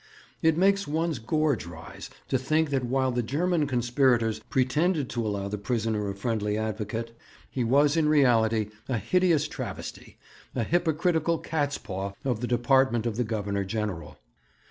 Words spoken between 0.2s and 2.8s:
It makes one's gorge rise to think